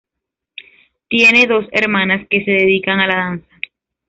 Tiene 1.09 1.45
dos 1.45 1.67
hermanas 1.71 2.25
que 2.27 2.43
se 2.43 2.49
dedican 2.49 2.99
a 3.01 3.05
la 3.05 3.15
danza. 3.17 3.47